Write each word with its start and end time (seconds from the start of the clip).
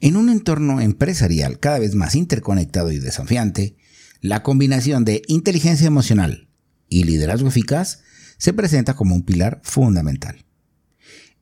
En 0.00 0.16
un 0.16 0.28
entorno 0.28 0.80
empresarial 0.80 1.58
cada 1.58 1.80
vez 1.80 1.96
más 1.96 2.14
interconectado 2.14 2.92
y 2.92 3.00
desafiante, 3.00 3.76
la 4.20 4.44
combinación 4.44 5.04
de 5.04 5.22
inteligencia 5.26 5.88
emocional 5.88 6.48
y 6.88 7.02
liderazgo 7.02 7.48
eficaz 7.48 8.00
se 8.36 8.52
presenta 8.52 8.94
como 8.94 9.16
un 9.16 9.22
pilar 9.22 9.60
fundamental. 9.64 10.44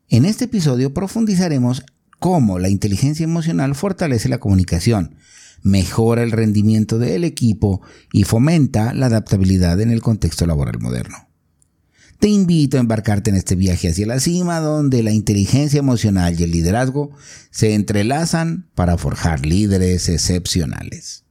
En 0.08 0.24
este 0.24 0.46
episodio 0.46 0.94
profundizaremos 0.94 1.84
cómo 2.18 2.58
la 2.58 2.70
inteligencia 2.70 3.24
emocional 3.24 3.74
fortalece 3.74 4.30
la 4.30 4.38
comunicación, 4.38 5.16
mejora 5.62 6.22
el 6.22 6.32
rendimiento 6.32 6.98
del 6.98 7.24
equipo 7.24 7.82
y 8.10 8.24
fomenta 8.24 8.94
la 8.94 9.06
adaptabilidad 9.06 9.82
en 9.82 9.90
el 9.90 10.00
contexto 10.00 10.46
laboral 10.46 10.78
moderno. 10.80 11.28
Te 12.18 12.28
invito 12.28 12.78
a 12.78 12.80
embarcarte 12.80 13.30
en 13.30 13.36
este 13.36 13.54
viaje 13.56 13.90
hacia 13.90 14.06
la 14.06 14.20
cima 14.20 14.60
donde 14.60 15.02
la 15.02 15.12
inteligencia 15.12 15.78
emocional 15.78 16.38
y 16.38 16.44
el 16.44 16.50
liderazgo 16.50 17.10
se 17.50 17.74
entrelazan 17.74 18.66
para 18.74 18.96
forjar 18.96 19.44
líderes 19.44 20.08
excepcionales. 20.08 21.25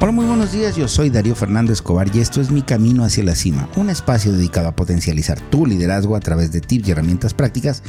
Hola, 0.00 0.12
muy 0.12 0.26
buenos 0.26 0.52
días, 0.52 0.76
yo 0.76 0.86
soy 0.86 1.10
Darío 1.10 1.34
Fernando 1.34 1.72
Escobar 1.72 2.08
y 2.14 2.20
esto 2.20 2.40
es 2.40 2.52
Mi 2.52 2.62
Camino 2.62 3.02
hacia 3.02 3.24
la 3.24 3.34
Cima, 3.34 3.68
un 3.74 3.90
espacio 3.90 4.30
dedicado 4.30 4.68
a 4.68 4.76
potencializar 4.76 5.40
tu 5.40 5.66
liderazgo 5.66 6.14
a 6.14 6.20
través 6.20 6.52
de 6.52 6.60
tips 6.60 6.86
y 6.86 6.90
herramientas 6.92 7.34
prácticas 7.34 7.82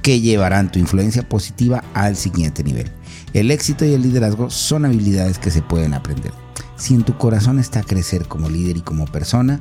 que 0.00 0.20
llevarán 0.20 0.70
tu 0.70 0.78
influencia 0.78 1.28
positiva 1.28 1.82
al 1.92 2.14
siguiente 2.14 2.62
nivel. 2.62 2.92
El 3.32 3.50
éxito 3.50 3.84
y 3.84 3.94
el 3.94 4.02
liderazgo 4.02 4.48
son 4.48 4.84
habilidades 4.84 5.40
que 5.40 5.50
se 5.50 5.60
pueden 5.60 5.94
aprender. 5.94 6.30
Si 6.76 6.94
en 6.94 7.02
tu 7.02 7.18
corazón 7.18 7.58
está 7.58 7.82
crecer 7.82 8.28
como 8.28 8.48
líder 8.48 8.76
y 8.76 8.82
como 8.82 9.06
persona, 9.06 9.60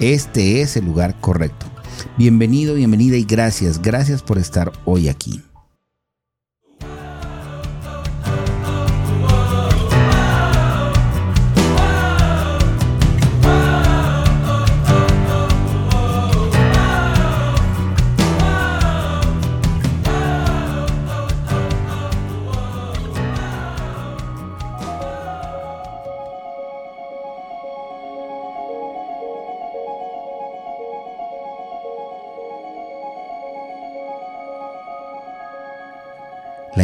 este 0.00 0.60
es 0.60 0.76
el 0.76 0.86
lugar 0.86 1.20
correcto. 1.20 1.66
Bienvenido, 2.18 2.74
bienvenida 2.74 3.16
y 3.16 3.22
gracias, 3.22 3.80
gracias 3.80 4.24
por 4.24 4.38
estar 4.38 4.72
hoy 4.86 5.08
aquí. 5.08 5.40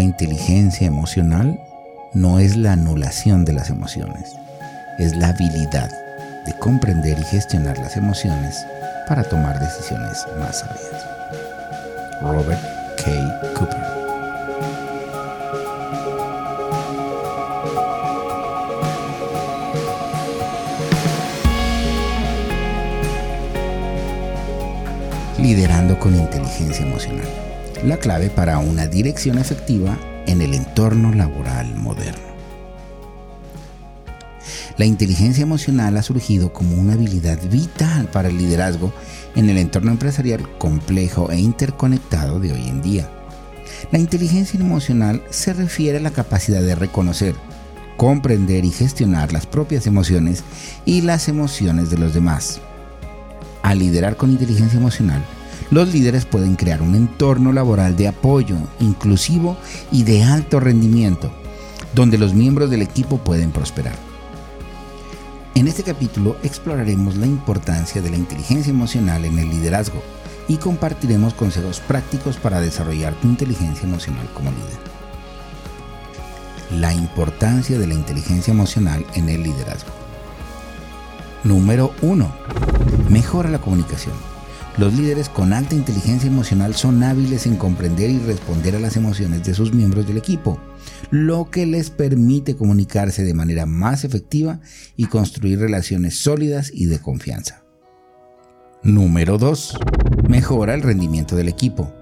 La 0.01 0.05
inteligencia 0.05 0.87
emocional 0.87 1.61
no 2.15 2.39
es 2.39 2.57
la 2.57 2.73
anulación 2.73 3.45
de 3.45 3.53
las 3.53 3.69
emociones, 3.69 4.35
es 4.99 5.15
la 5.15 5.29
habilidad 5.29 5.91
de 6.47 6.55
comprender 6.55 7.19
y 7.19 7.23
gestionar 7.25 7.77
las 7.77 7.99
emociones 7.99 8.65
para 9.07 9.23
tomar 9.25 9.61
decisiones 9.61 10.27
más 10.39 10.61
sabias. 10.61 11.07
Robert 12.23 12.63
K. 12.97 13.11
Cooper 13.59 13.77
Liderando 25.37 25.99
con 25.99 26.17
inteligencia 26.17 26.87
emocional 26.87 27.50
la 27.85 27.99
clave 27.99 28.31
para 28.31 28.59
una 28.59 28.87
dirección 28.87 29.39
efectiva 29.39 29.99
en 30.27 30.43
el 30.43 30.55
entorno 30.55 31.13
laboral 31.13 31.75
moderno. 31.77 32.31
La 34.77 34.85
inteligencia 34.87 35.43
emocional 35.43 35.97
ha 35.97 36.03
surgido 36.03 36.53
como 36.53 36.77
una 36.77 36.95
habilidad 36.95 37.39
vital 37.51 38.07
para 38.07 38.29
el 38.29 38.39
liderazgo 38.39 38.93
en 39.37 39.51
el 39.51 39.59
entorno 39.59 39.91
empresarial 39.91 40.49
complejo 40.59 41.31
e 41.31 41.39
interconectado 41.39 42.41
de 42.41 42.53
hoy 42.53 42.69
en 42.69 42.81
día. 42.81 43.09
La 43.93 43.99
inteligencia 43.99 44.59
emocional 44.59 45.23
se 45.31 45.53
refiere 45.53 45.99
a 45.99 46.03
la 46.03 46.11
capacidad 46.11 46.63
de 46.63 46.75
reconocer, 46.75 47.35
comprender 47.97 48.65
y 48.65 48.71
gestionar 48.71 49.33
las 49.33 49.47
propias 49.47 49.87
emociones 49.87 50.45
y 50.85 51.03
las 51.03 51.29
emociones 51.29 51.91
de 51.91 51.99
los 51.99 52.15
demás. 52.15 52.61
Al 53.63 53.79
liderar 53.79 54.17
con 54.17 54.31
inteligencia 54.31 54.79
emocional, 54.79 55.23
los 55.71 55.93
líderes 55.93 56.25
pueden 56.25 56.57
crear 56.57 56.83
un 56.83 56.95
entorno 56.95 57.53
laboral 57.53 57.97
de 57.97 58.09
apoyo, 58.09 58.57
inclusivo 58.81 59.57
y 59.93 60.05
de 60.05 60.25
alto 60.25 60.61
rendimiento, 60.61 61.31
donde 61.95 62.19
los 62.19 62.35
miembros 62.35 62.71
del 62.71 62.83
equipo 62.83 63.19
pueden 63.19 63.53
prosperar. 63.53 63.95
En 65.55 65.69
este 65.69 65.83
capítulo 65.83 66.37
exploraremos 66.43 67.17
la 67.17 67.27
importancia 67.27 68.01
de 68.01 68.11
la 68.11 68.17
inteligencia 68.17 68.71
emocional 68.71 69.25
en 69.25 69.39
el 69.39 69.51
liderazgo 69.51 70.03
y 70.49 70.57
compartiremos 70.57 71.35
consejos 71.35 71.81
prácticos 71.81 72.37
para 72.37 72.61
desarrollar 72.61 73.15
tu 73.15 73.29
inteligencia 73.29 73.87
emocional 73.87 74.29
como 74.33 74.51
líder. 74.51 74.91
La 76.81 76.95
importancia 76.95 77.79
de 77.79 77.87
la 77.87 77.95
inteligencia 77.95 78.53
emocional 78.53 79.05
en 79.15 79.29
el 79.29 79.43
liderazgo. 79.43 79.91
Número 81.45 81.93
1. 82.03 82.33
Mejora 83.09 83.51
la 83.51 83.61
comunicación. 83.61 84.30
Los 84.81 84.95
líderes 84.95 85.29
con 85.29 85.53
alta 85.53 85.75
inteligencia 85.75 86.27
emocional 86.27 86.75
son 86.75 87.03
hábiles 87.03 87.45
en 87.45 87.57
comprender 87.57 88.09
y 88.09 88.19
responder 88.19 88.75
a 88.75 88.81
las 88.81 88.97
emociones 88.97 89.45
de 89.45 89.53
sus 89.53 89.75
miembros 89.75 90.07
del 90.07 90.17
equipo, 90.17 90.59
lo 91.11 91.51
que 91.51 91.67
les 91.67 91.91
permite 91.91 92.57
comunicarse 92.57 93.23
de 93.23 93.35
manera 93.35 93.67
más 93.67 94.05
efectiva 94.05 94.61
y 94.97 95.05
construir 95.05 95.59
relaciones 95.59 96.17
sólidas 96.17 96.71
y 96.73 96.87
de 96.87 96.99
confianza. 96.99 97.63
Número 98.83 99.37
2. 99.37 99.77
Mejora 100.31 100.73
el 100.73 100.81
rendimiento 100.81 101.37
del 101.37 101.49
equipo. 101.49 101.93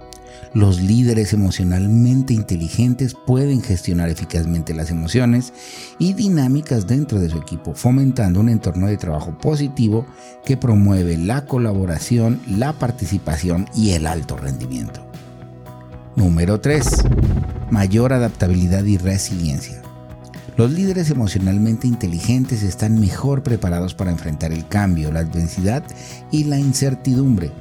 Los 0.55 0.81
líderes 0.81 1.33
emocionalmente 1.33 2.35
inteligentes 2.35 3.15
pueden 3.27 3.63
gestionar 3.63 4.09
eficazmente 4.09 4.75
las 4.75 4.91
emociones 4.91 5.53
y 5.99 6.15
dinámicas 6.15 6.87
dentro 6.87 7.21
de 7.21 7.29
su 7.29 7.39
equipo, 7.39 7.75
fomentando 7.75 8.41
un 8.41 8.49
entorno 8.49 8.87
de 8.87 8.97
trabajo 8.97 9.37
positivo 9.39 10.07
que 10.45 10.57
promueve 10.57 11.17
la 11.17 11.45
colaboración, 11.45 12.41
la 12.49 12.73
participación 12.73 13.69
y 13.75 13.91
el 13.91 14.07
alto 14.07 14.37
rendimiento. 14.37 15.05
Número 16.17 16.61
3. 16.61 17.05
Mayor 17.71 18.13
adaptabilidad 18.13 18.85
y 18.85 18.97
resiliencia. 18.97 19.83
Los 20.59 20.73
líderes 20.73 21.09
emocionalmente 21.11 21.87
inteligentes 21.87 22.65
están 22.65 22.99
mejor 22.99 23.45
preparados 23.45 23.95
para 23.95 24.11
enfrentar 24.11 24.51
el 24.51 24.67
cambio, 24.67 25.13
la 25.13 25.21
adversidad 25.21 25.85
y 26.33 26.43
la 26.45 26.59
incertidumbre, 26.59 27.53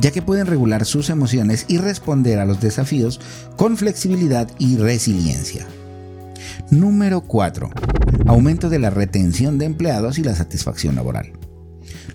ya 0.00 0.10
que 0.10 0.20
pueden 0.20 0.48
regular 0.48 0.84
sus 0.84 1.10
emociones 1.10 1.64
y 1.68 1.78
responder 1.78 2.40
a 2.40 2.44
los 2.44 2.60
desafíos 2.60 3.20
con 3.54 3.76
flexibilidad 3.76 4.48
y 4.58 4.78
resiliencia. 4.78 5.64
Número 6.70 7.20
4. 7.20 7.70
Aumento 8.26 8.68
de 8.68 8.80
la 8.80 8.90
retención 8.90 9.56
de 9.56 9.66
empleados 9.66 10.18
y 10.18 10.24
la 10.24 10.34
satisfacción 10.34 10.96
laboral. 10.96 11.30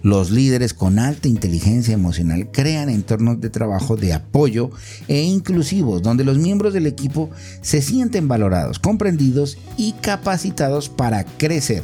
Los 0.01 0.31
líderes 0.31 0.73
con 0.73 0.99
alta 0.99 1.27
inteligencia 1.27 1.93
emocional 1.93 2.49
crean 2.51 2.89
entornos 2.89 3.41
de 3.41 3.49
trabajo 3.49 3.97
de 3.97 4.13
apoyo 4.13 4.71
e 5.07 5.23
inclusivos 5.23 6.01
donde 6.01 6.23
los 6.23 6.37
miembros 6.37 6.73
del 6.73 6.87
equipo 6.87 7.29
se 7.61 7.81
sienten 7.81 8.27
valorados, 8.27 8.79
comprendidos 8.79 9.57
y 9.77 9.93
capacitados 9.93 10.89
para 10.89 11.23
crecer, 11.25 11.83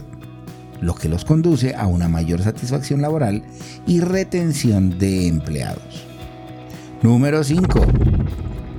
lo 0.82 0.96
que 0.96 1.10
los 1.10 1.26
conduce 1.26 1.76
a 1.76 1.88
una 1.88 2.08
mayor 2.08 2.42
satisfacción 2.44 3.02
laboral 3.02 3.44
y 3.88 4.00
retención 4.00 4.98
de 4.98 5.28
empleados. 5.28 6.06
Número 7.02 7.44
5. 7.44 7.86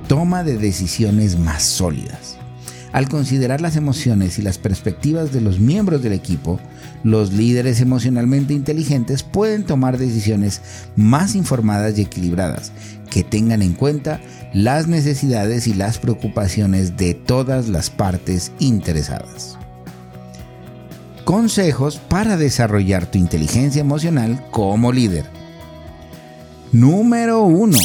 Toma 0.07 0.43
de 0.43 0.57
decisiones 0.57 1.37
más 1.37 1.63
sólidas. 1.63 2.36
Al 2.93 3.09
considerar 3.09 3.59
las 3.59 3.75
emociones 3.75 4.39
y 4.39 4.41
las 4.41 4.57
perspectivas 4.57 5.33
de 5.33 5.41
los 5.41 5.59
miembros 5.59 6.01
del 6.01 6.13
equipo, 6.13 6.59
los 7.03 7.33
líderes 7.33 7.81
emocionalmente 7.81 8.53
inteligentes 8.53 9.23
pueden 9.23 9.65
tomar 9.65 9.97
decisiones 9.97 10.61
más 10.95 11.35
informadas 11.35 11.97
y 11.97 12.03
equilibradas, 12.03 12.71
que 13.09 13.23
tengan 13.23 13.61
en 13.61 13.73
cuenta 13.73 14.21
las 14.53 14.87
necesidades 14.87 15.67
y 15.67 15.73
las 15.73 15.99
preocupaciones 15.99 16.95
de 16.95 17.13
todas 17.13 17.67
las 17.67 17.89
partes 17.89 18.53
interesadas. 18.59 19.57
Consejos 21.25 21.97
para 21.97 22.37
desarrollar 22.37 23.11
tu 23.11 23.17
inteligencia 23.17 23.81
emocional 23.81 24.45
como 24.49 24.93
líder. 24.93 25.25
Número 26.71 27.43
1. 27.43 27.77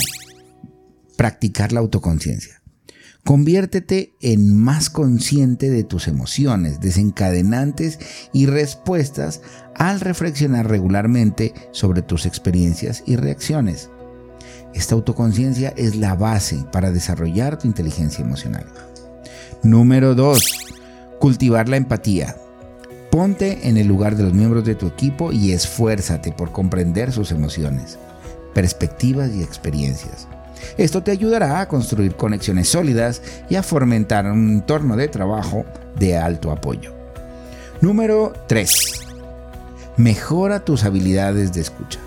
Practicar 1.17 1.73
la 1.73 1.81
autoconciencia. 1.81 2.62
Conviértete 3.25 4.17
en 4.21 4.57
más 4.57 4.91
consciente 4.91 5.71
de 5.71 5.85
tus 5.85 6.09
emociones, 6.09 6.81
desencadenantes 6.81 8.01
y 8.33 8.47
respuestas 8.47 9.43
al 9.77 10.01
reflexionar 10.01 10.69
regularmente 10.69 11.55
sobre 11.71 12.03
tus 12.03 12.27
experiencias 12.27 13.05
y 13.07 13.15
reacciones. 13.15 13.91
Esta 14.75 14.97
autoconciencia 14.97 15.73
es 15.77 15.95
la 15.95 16.17
base 16.17 16.65
para 16.73 16.91
desarrollar 16.91 17.59
tu 17.59 17.69
inteligencia 17.69 18.25
emocional. 18.25 18.67
Número 19.63 20.17
2. 20.17 20.41
Cultivar 21.21 21.69
la 21.69 21.77
empatía. 21.77 22.37
Ponte 23.13 23.69
en 23.69 23.77
el 23.77 23.87
lugar 23.87 24.17
de 24.17 24.25
los 24.25 24.33
miembros 24.33 24.65
de 24.65 24.75
tu 24.75 24.89
equipo 24.89 25.31
y 25.31 25.53
esfuérzate 25.53 26.33
por 26.33 26.51
comprender 26.51 27.13
sus 27.13 27.31
emociones, 27.31 27.99
perspectivas 28.53 29.31
y 29.33 29.43
experiencias. 29.43 30.27
Esto 30.77 31.03
te 31.03 31.11
ayudará 31.11 31.61
a 31.61 31.69
construir 31.69 32.15
conexiones 32.15 32.69
sólidas 32.69 33.23
y 33.49 33.57
a 33.57 33.63
fomentar 33.63 34.27
un 34.27 34.51
entorno 34.51 34.97
de 34.97 35.09
trabajo 35.09 35.65
de 35.99 36.17
alto 36.17 36.51
apoyo. 36.51 36.95
Número 37.81 38.33
3. 38.47 39.01
Mejora 39.97 40.65
tus 40.65 40.85
habilidades 40.85 41.53
de 41.53 41.61
escucha. 41.61 41.99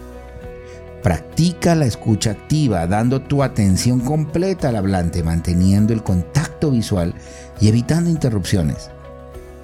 Practica 1.04 1.75
la 1.75 1.86
escucha 1.86 2.31
activa, 2.31 2.88
dando 2.88 3.22
tu 3.22 3.44
atención 3.44 4.00
completa 4.00 4.69
al 4.69 4.78
hablante, 4.78 5.22
manteniendo 5.22 5.94
el 5.94 6.01
contacto 6.01 6.72
visual 6.72 7.13
y 7.62 7.68
evitando 7.68 8.10
interrupciones. 8.10 8.90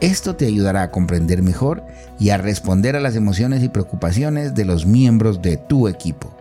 Esto 0.01 0.35
te 0.35 0.45
ayudará 0.45 0.83
a 0.83 0.91
comprender 0.91 1.41
mejor 1.41 1.83
y 2.19 2.29
a 2.29 2.37
responder 2.37 2.95
a 2.95 2.99
las 2.99 3.15
emociones 3.15 3.63
y 3.63 3.69
preocupaciones 3.69 4.53
de 4.53 4.65
los 4.65 4.85
miembros 4.85 5.41
de 5.41 5.57
tu 5.57 5.87
equipo. 5.87 6.40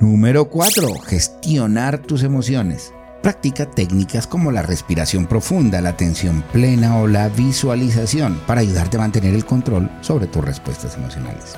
Número 0.00 0.46
4. 0.46 0.98
Gestionar 1.00 1.98
tus 1.98 2.22
emociones. 2.22 2.92
Practica 3.22 3.70
técnicas 3.70 4.26
como 4.26 4.52
la 4.52 4.62
respiración 4.62 5.26
profunda, 5.26 5.80
la 5.80 5.90
atención 5.90 6.44
plena 6.52 6.98
o 6.98 7.06
la 7.06 7.28
visualización 7.28 8.40
para 8.46 8.60
ayudarte 8.60 8.96
a 8.96 9.00
mantener 9.00 9.34
el 9.34 9.46
control 9.46 9.90
sobre 10.02 10.26
tus 10.26 10.44
respuestas 10.44 10.96
emocionales. 10.96 11.54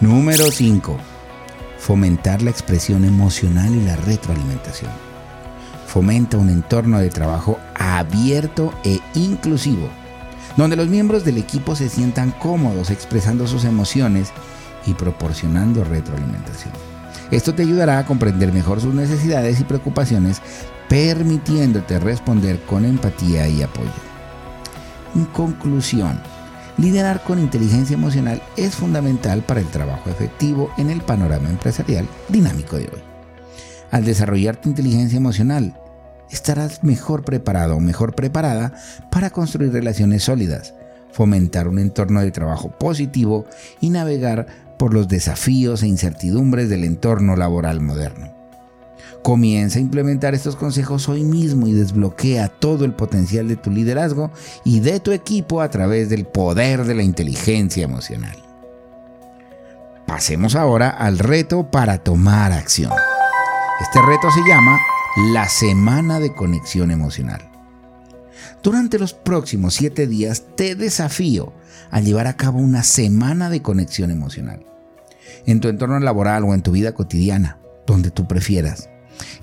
Número 0.00 0.50
5 0.50 1.12
fomentar 1.82 2.42
la 2.42 2.50
expresión 2.50 3.04
emocional 3.04 3.74
y 3.74 3.80
la 3.80 3.96
retroalimentación. 3.96 4.92
Fomenta 5.88 6.38
un 6.38 6.48
entorno 6.48 7.00
de 7.00 7.10
trabajo 7.10 7.58
abierto 7.74 8.72
e 8.84 9.00
inclusivo, 9.14 9.88
donde 10.56 10.76
los 10.76 10.86
miembros 10.86 11.24
del 11.24 11.38
equipo 11.38 11.74
se 11.74 11.88
sientan 11.88 12.30
cómodos 12.30 12.90
expresando 12.90 13.48
sus 13.48 13.64
emociones 13.64 14.30
y 14.86 14.94
proporcionando 14.94 15.84
retroalimentación. 15.84 16.72
Esto 17.30 17.54
te 17.54 17.62
ayudará 17.62 17.98
a 17.98 18.06
comprender 18.06 18.52
mejor 18.52 18.80
sus 18.80 18.94
necesidades 18.94 19.60
y 19.60 19.64
preocupaciones, 19.64 20.42
permitiéndote 20.88 21.98
responder 21.98 22.60
con 22.62 22.84
empatía 22.84 23.48
y 23.48 23.62
apoyo. 23.62 23.90
En 25.14 25.24
conclusión, 25.26 26.20
Liderar 26.78 27.22
con 27.22 27.38
inteligencia 27.38 27.94
emocional 27.94 28.42
es 28.56 28.74
fundamental 28.74 29.42
para 29.42 29.60
el 29.60 29.66
trabajo 29.66 30.08
efectivo 30.08 30.70
en 30.78 30.90
el 30.90 31.02
panorama 31.02 31.50
empresarial 31.50 32.08
dinámico 32.28 32.76
de 32.76 32.84
hoy. 32.84 33.02
Al 33.90 34.06
desarrollar 34.06 34.56
tu 34.56 34.70
inteligencia 34.70 35.18
emocional, 35.18 35.78
estarás 36.30 36.82
mejor 36.82 37.24
preparado 37.24 37.76
o 37.76 37.80
mejor 37.80 38.14
preparada 38.14 38.72
para 39.10 39.28
construir 39.28 39.70
relaciones 39.70 40.24
sólidas, 40.24 40.72
fomentar 41.12 41.68
un 41.68 41.78
entorno 41.78 42.22
de 42.22 42.30
trabajo 42.30 42.70
positivo 42.70 43.44
y 43.82 43.90
navegar 43.90 44.46
por 44.82 44.94
los 44.94 45.06
desafíos 45.06 45.84
e 45.84 45.86
incertidumbres 45.86 46.68
del 46.68 46.82
entorno 46.82 47.36
laboral 47.36 47.80
moderno. 47.80 48.34
Comienza 49.22 49.78
a 49.78 49.80
implementar 49.80 50.34
estos 50.34 50.56
consejos 50.56 51.08
hoy 51.08 51.22
mismo 51.22 51.68
y 51.68 51.72
desbloquea 51.72 52.48
todo 52.48 52.84
el 52.84 52.92
potencial 52.92 53.46
de 53.46 53.54
tu 53.54 53.70
liderazgo 53.70 54.32
y 54.64 54.80
de 54.80 54.98
tu 54.98 55.12
equipo 55.12 55.60
a 55.60 55.70
través 55.70 56.10
del 56.10 56.24
poder 56.24 56.82
de 56.82 56.96
la 56.96 57.04
inteligencia 57.04 57.84
emocional. 57.84 58.36
Pasemos 60.04 60.56
ahora 60.56 60.90
al 60.90 61.20
reto 61.20 61.70
para 61.70 61.98
tomar 61.98 62.50
acción. 62.50 62.90
Este 63.80 64.02
reto 64.02 64.32
se 64.32 64.40
llama 64.48 64.80
la 65.32 65.48
Semana 65.48 66.18
de 66.18 66.34
Conexión 66.34 66.90
Emocional. 66.90 67.48
Durante 68.64 68.98
los 68.98 69.14
próximos 69.14 69.74
siete 69.74 70.08
días 70.08 70.42
te 70.56 70.74
desafío 70.74 71.52
a 71.92 72.00
llevar 72.00 72.26
a 72.26 72.36
cabo 72.36 72.58
una 72.58 72.82
semana 72.82 73.48
de 73.48 73.62
conexión 73.62 74.10
emocional. 74.10 74.71
En 75.46 75.60
tu 75.60 75.68
entorno 75.68 75.98
laboral 76.00 76.44
o 76.44 76.54
en 76.54 76.62
tu 76.62 76.72
vida 76.72 76.92
cotidiana, 76.92 77.58
donde 77.86 78.10
tú 78.10 78.26
prefieras. 78.26 78.88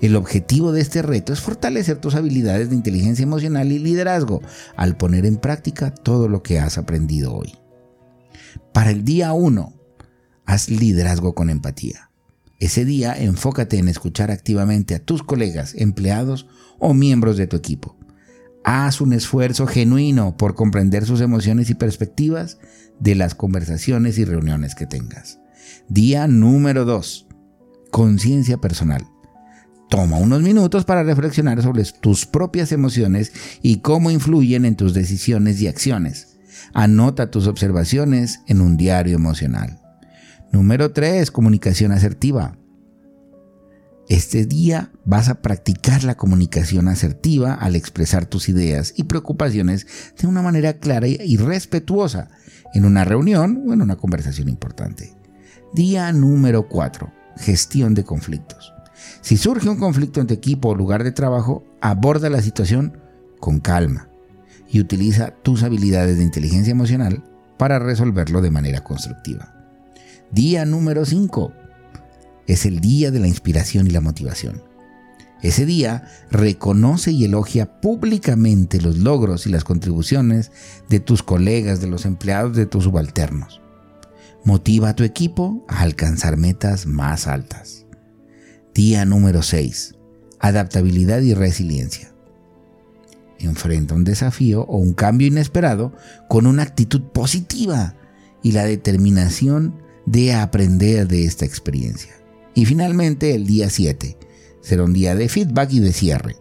El 0.01 0.15
objetivo 0.15 0.71
de 0.71 0.81
este 0.81 1.01
reto 1.01 1.33
es 1.33 1.41
fortalecer 1.41 1.97
tus 1.97 2.15
habilidades 2.15 2.69
de 2.69 2.75
inteligencia 2.75 3.24
emocional 3.24 3.71
y 3.71 3.80
liderazgo 3.80 4.41
al 4.75 4.97
poner 4.97 5.25
en 5.25 5.38
práctica 5.38 5.91
todo 5.91 6.27
lo 6.27 6.44
que 6.44 6.59
has 6.59 6.77
aprendido 6.77 7.33
hoy. 7.33 7.56
Para 8.74 8.91
el 8.91 9.03
día 9.03 9.33
1, 9.33 9.74
haz 10.45 10.69
liderazgo 10.69 11.36
con 11.36 11.50
empatía. 11.50 12.09
Ese 12.59 12.83
día 12.83 13.13
enfócate 13.13 13.77
en 13.77 13.88
escuchar 13.88 14.31
activamente 14.31 14.95
a 14.95 15.00
tus 15.00 15.24
colegas, 15.24 15.74
empleados 15.75 16.47
o 16.77 16.94
miembros 16.94 17.38
de 17.38 17.47
tu 17.47 17.56
equipo. 17.56 17.95
Haz 18.65 19.00
un 19.00 19.13
esfuerzo 19.13 19.65
genuino 19.65 20.35
por 20.35 20.56
comprender 20.56 21.06
sus 21.06 21.21
emociones 21.21 21.69
y 21.69 21.75
perspectivas 21.75 22.57
de 23.00 23.15
las 23.15 23.33
conversaciones 23.33 24.18
y 24.18 24.25
reuniones 24.25 24.75
que 24.75 24.85
tengas. 24.85 25.39
Día 25.88 26.27
número 26.27 26.85
2. 26.85 27.27
Conciencia 27.91 28.57
personal. 28.57 29.06
Toma 29.89 30.17
unos 30.17 30.44
minutos 30.44 30.85
para 30.85 31.03
reflexionar 31.03 31.63
sobre 31.63 31.83
tus 32.00 32.27
propias 32.27 32.71
emociones 32.71 33.33
y 33.63 33.77
cómo 33.79 34.11
influyen 34.11 34.65
en 34.65 34.75
tus 34.75 34.94
decisiones 34.94 35.59
y 35.61 35.67
acciones. 35.67 36.38
Anota 36.73 37.31
tus 37.31 37.47
observaciones 37.47 38.41
en 38.47 38.61
un 38.61 38.77
diario 38.77 39.15
emocional. 39.15 39.79
Número 40.51 40.91
3. 40.91 41.31
Comunicación 41.31 41.91
asertiva. 41.91 42.56
Este 44.07 44.45
día 44.45 44.91
vas 45.06 45.29
a 45.29 45.41
practicar 45.41 46.03
la 46.03 46.17
comunicación 46.17 46.88
asertiva 46.88 47.53
al 47.53 47.75
expresar 47.75 48.25
tus 48.25 48.50
ideas 48.50 48.94
y 48.95 49.03
preocupaciones 49.03 49.85
de 50.19 50.27
una 50.27 50.41
manera 50.41 50.73
clara 50.73 51.07
y 51.07 51.38
respetuosa 51.38 52.29
en 52.73 52.85
una 52.85 53.06
reunión 53.06 53.63
o 53.67 53.73
en 53.73 53.81
una 53.81 53.97
conversación 53.97 54.50
importante. 54.50 55.19
Día 55.74 56.12
número 56.12 56.68
4. 56.68 57.13
Gestión 57.38 57.94
de 57.94 58.04
conflictos. 58.04 58.74
Si 59.21 59.38
surge 59.38 59.69
un 59.69 59.77
conflicto 59.77 60.19
en 60.19 60.25
tu 60.25 60.33
equipo 60.33 60.69
o 60.69 60.75
lugar 60.75 61.04
de 61.04 61.12
trabajo, 61.12 61.63
aborda 61.80 62.31
la 62.31 62.42
situación 62.42 62.98
con 63.39 63.60
calma 63.60 64.10
y 64.68 64.80
utiliza 64.80 65.36
tus 65.44 65.62
habilidades 65.62 66.18
de 66.18 66.23
inteligencia 66.23 66.71
emocional 66.71 67.23
para 67.59 67.78
resolverlo 67.78 68.42
de 68.42 68.49
manera 68.49 68.83
constructiva. 68.83 69.54
Día 70.31 70.66
número 70.66 71.06
5. 71.06 71.54
Es 72.47 72.66
el 72.66 72.80
día 72.80 73.11
de 73.11 73.19
la 73.19 73.28
inspiración 73.28 73.85
y 73.85 73.92
la 73.92 74.02
motivación. 74.02 74.64
Ese 75.44 75.68
día 75.68 76.04
reconoce 76.31 77.11
y 77.11 77.26
elogia 77.26 77.80
públicamente 77.80 78.81
los 78.81 78.97
logros 78.97 79.45
y 79.45 79.52
las 79.52 79.64
contribuciones 79.64 80.52
de 80.90 80.99
tus 80.99 81.21
colegas, 81.21 81.80
de 81.80 81.88
los 81.88 82.06
empleados, 82.07 82.56
de 82.57 82.66
tus 82.66 82.85
subalternos. 82.85 83.61
Motiva 84.46 84.90
a 84.90 84.96
tu 84.96 85.04
equipo 85.04 85.66
a 85.68 85.81
alcanzar 85.81 86.38
metas 86.38 86.86
más 86.86 87.28
altas. 87.28 87.86
Día 88.74 89.04
número 89.04 89.44
6. 89.44 89.96
Adaptabilidad 90.40 91.22
y 91.22 91.34
resiliencia. 91.34 92.14
Enfrenta 93.38 93.96
un 93.96 94.06
desafío 94.06 94.62
o 94.64 94.78
un 94.78 94.94
cambio 94.94 95.28
inesperado 95.28 95.94
con 96.30 96.48
una 96.48 96.64
actitud 96.64 97.02
positiva 97.02 97.96
y 98.42 98.54
la 98.54 98.64
determinación 98.64 99.81
de 100.06 100.34
aprender 100.34 101.08
de 101.08 101.26
esta 101.26 101.46
experiencia. 101.46 102.14
Y 102.56 102.66
finalmente 102.66 103.36
el 103.36 103.46
día 103.46 103.69
7 103.69 104.18
será 104.62 104.84
un 104.84 104.94
día 104.94 105.16
de 105.16 105.30
feedback 105.30 105.74
y 105.74 105.80
de 105.80 105.94
cierre. 105.94 106.36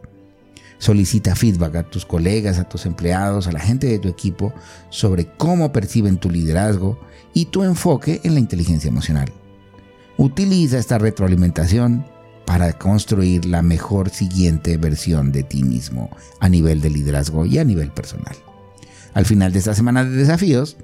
Solicita 0.78 1.34
feedback 1.34 1.74
a 1.76 1.82
tus 1.82 2.06
colegas, 2.06 2.58
a 2.58 2.68
tus 2.68 2.86
empleados, 2.86 3.46
a 3.46 3.52
la 3.52 3.60
gente 3.60 3.88
de 3.88 3.98
tu 3.98 4.08
equipo 4.08 4.54
sobre 4.90 5.26
cómo 5.36 5.72
perciben 5.72 6.18
tu 6.18 6.30
liderazgo 6.30 6.98
y 7.34 7.46
tu 7.46 7.64
enfoque 7.64 8.20
en 8.22 8.34
la 8.34 8.40
inteligencia 8.40 8.88
emocional. 8.88 9.32
Utiliza 10.16 10.78
esta 10.78 10.98
retroalimentación 10.98 12.04
para 12.46 12.72
construir 12.72 13.44
la 13.44 13.60
mejor 13.60 14.08
siguiente 14.08 14.76
versión 14.78 15.32
de 15.32 15.42
ti 15.42 15.62
mismo 15.62 16.10
a 16.40 16.48
nivel 16.48 16.80
de 16.80 16.90
liderazgo 16.90 17.44
y 17.44 17.58
a 17.58 17.64
nivel 17.64 17.90
personal. 17.90 18.34
Al 19.14 19.26
final 19.26 19.52
de 19.52 19.58
esta 19.58 19.74
semana 19.74 20.04
de 20.04 20.10
desafíos, 20.10 20.76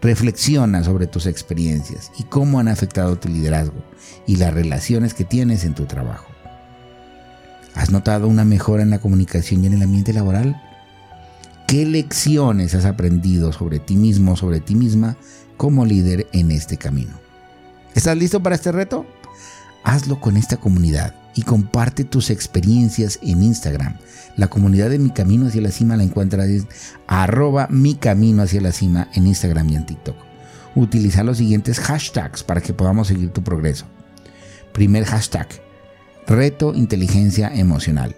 reflexiona 0.00 0.82
sobre 0.82 1.06
tus 1.06 1.26
experiencias 1.26 2.10
y 2.18 2.24
cómo 2.24 2.58
han 2.58 2.68
afectado 2.68 3.16
tu 3.16 3.28
liderazgo 3.28 3.82
y 4.26 4.36
las 4.36 4.52
relaciones 4.52 5.14
que 5.14 5.24
tienes 5.24 5.64
en 5.64 5.74
tu 5.74 5.84
trabajo. 5.84 6.33
¿Has 7.74 7.90
notado 7.90 8.28
una 8.28 8.44
mejora 8.44 8.82
en 8.82 8.90
la 8.90 9.00
comunicación 9.00 9.64
y 9.64 9.66
en 9.66 9.74
el 9.74 9.82
ambiente 9.82 10.12
laboral? 10.12 10.60
¿Qué 11.66 11.84
lecciones 11.86 12.74
has 12.74 12.84
aprendido 12.84 13.52
sobre 13.52 13.78
ti 13.78 13.96
mismo, 13.96 14.36
sobre 14.36 14.60
ti 14.60 14.74
misma 14.74 15.16
como 15.56 15.84
líder 15.84 16.26
en 16.32 16.50
este 16.50 16.76
camino? 16.76 17.12
¿Estás 17.94 18.16
listo 18.16 18.42
para 18.42 18.54
este 18.54 18.72
reto? 18.72 19.06
hazlo 19.84 20.18
con 20.18 20.36
esta 20.36 20.56
comunidad 20.56 21.14
y 21.34 21.42
comparte 21.42 22.04
tus 22.04 22.30
experiencias 22.30 23.18
en 23.22 23.42
Instagram. 23.42 23.96
La 24.36 24.48
comunidad 24.48 24.90
de 24.90 24.98
Mi 24.98 25.10
Camino 25.10 25.46
hacia 25.46 25.60
la 25.60 25.70
Cima 25.70 25.96
la 25.96 26.02
encuentras 26.02 26.48
en 26.48 26.66
arroba 27.06 27.68
Mi 27.70 27.94
Camino 27.94 28.42
hacia 28.42 28.60
la 28.60 28.72
Cima 28.72 29.08
en 29.14 29.26
Instagram 29.26 29.68
y 29.70 29.76
en 29.76 29.86
TikTok. 29.86 30.16
Utiliza 30.74 31.22
los 31.22 31.36
siguientes 31.38 31.78
hashtags 31.78 32.42
para 32.42 32.60
que 32.60 32.72
podamos 32.72 33.06
seguir 33.08 33.30
tu 33.30 33.44
progreso. 33.44 33.84
Primer 34.72 35.04
hashtag, 35.04 35.46
reto 36.26 36.74
inteligencia 36.74 37.54
emocional. 37.54 38.16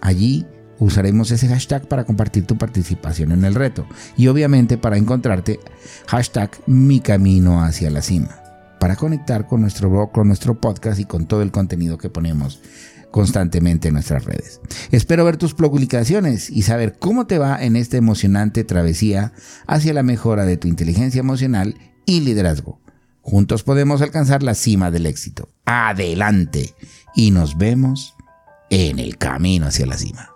Allí 0.00 0.46
usaremos 0.78 1.30
ese 1.30 1.48
hashtag 1.48 1.88
para 1.88 2.04
compartir 2.04 2.46
tu 2.46 2.56
participación 2.56 3.32
en 3.32 3.44
el 3.44 3.54
reto 3.54 3.86
y 4.16 4.28
obviamente 4.28 4.78
para 4.78 4.96
encontrarte 4.96 5.58
hashtag 6.06 6.50
mi 6.66 7.00
camino 7.00 7.62
hacia 7.62 7.90
la 7.90 8.02
cima 8.02 8.42
para 8.78 8.96
conectar 8.96 9.46
con 9.46 9.60
nuestro 9.60 9.90
blog, 9.90 10.12
con 10.12 10.28
nuestro 10.28 10.60
podcast 10.60 11.00
y 11.00 11.04
con 11.04 11.26
todo 11.26 11.42
el 11.42 11.50
contenido 11.50 11.98
que 11.98 12.10
ponemos 12.10 12.60
constantemente 13.10 13.88
en 13.88 13.94
nuestras 13.94 14.24
redes. 14.24 14.60
Espero 14.90 15.24
ver 15.24 15.36
tus 15.36 15.54
publicaciones 15.54 16.50
y 16.50 16.62
saber 16.62 16.98
cómo 16.98 17.26
te 17.26 17.38
va 17.38 17.62
en 17.62 17.76
esta 17.76 17.96
emocionante 17.96 18.64
travesía 18.64 19.32
hacia 19.66 19.94
la 19.94 20.02
mejora 20.02 20.44
de 20.44 20.56
tu 20.56 20.68
inteligencia 20.68 21.20
emocional 21.20 21.76
y 22.06 22.20
liderazgo. 22.20 22.80
Juntos 23.28 23.62
podemos 23.62 24.00
alcanzar 24.00 24.42
la 24.42 24.54
cima 24.54 24.90
del 24.90 25.04
éxito. 25.04 25.50
Adelante 25.66 26.74
y 27.14 27.30
nos 27.30 27.58
vemos 27.58 28.14
en 28.70 28.98
el 28.98 29.18
camino 29.18 29.66
hacia 29.66 29.84
la 29.84 29.98
cima. 29.98 30.30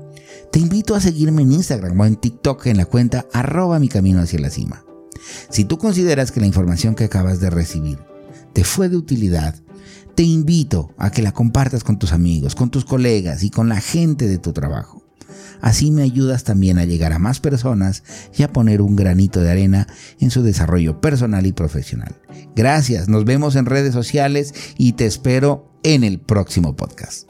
Te 0.51 0.59
invito 0.59 0.97
a 0.97 1.01
seguirme 1.01 1.43
en 1.43 1.53
Instagram 1.53 1.99
o 2.01 2.07
en 2.07 2.17
TikTok 2.17 2.67
en 2.67 2.77
la 2.77 2.85
cuenta 2.85 3.27
arroba 3.33 3.79
mi 3.79 3.89
camino 3.89 4.21
hacia 4.21 4.41
la 4.41 4.51
cima. 4.51 4.85
Si 5.49 5.65
tú 5.65 5.79
consideras 5.79 6.33
que 6.33 6.41
la 6.41 6.47
información 6.47 6.97
que 6.97 7.05
acabas 7.05 7.39
de 7.41 7.51
recibir 7.51 7.99
te 8.53 8.65
fue 8.65 8.89
de 8.89 8.97
utilidad, 8.97 9.55
te 10.17 10.25
invito 10.25 10.93
a 10.99 11.11
que 11.11 11.23
la 11.23 11.33
compartas 11.33 11.85
con 11.85 12.01
tus 12.01 12.13
amigos, 12.13 12.57
con 12.57 12.71
tus 12.71 12.85
colegas 12.85 13.45
y 13.45 13.51
con 13.51 13.69
la 13.69 13.81
gente 13.81 14.27
de 14.27 14.39
tu 14.39 14.53
trabajo. 14.53 15.05
Así 15.61 15.93
me 15.93 16.03
ayudas 16.03 16.43
también 16.43 16.79
a 16.79 16.85
llegar 16.85 17.13
a 17.13 17.21
más 17.21 17.39
personas 17.39 18.03
y 18.37 18.43
a 18.43 18.53
poner 18.53 18.83
un 18.83 18.97
granito 18.97 19.41
de 19.41 19.51
arena 19.51 19.87
en 20.19 20.31
su 20.31 20.43
desarrollo 20.43 21.01
personal 21.01 21.47
y 21.47 21.53
profesional. 21.53 22.17
Gracias, 22.57 23.09
nos 23.09 23.25
vemos 23.25 23.55
en 23.55 23.67
redes 23.67 23.95
sociales 23.95 24.53
y 24.77 24.95
te 24.95 25.07
espero 25.07 25.71
en 25.85 26.03
el 26.03 26.19
próximo 26.19 26.75
podcast. 26.75 27.30